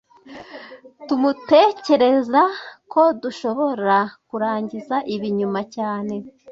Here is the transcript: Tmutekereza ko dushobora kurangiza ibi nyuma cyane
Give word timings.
Tmutekereza 1.07 2.41
ko 2.91 3.01
dushobora 3.21 3.97
kurangiza 4.27 4.95
ibi 5.15 5.27
nyuma 5.37 5.59
cyane 5.75 6.15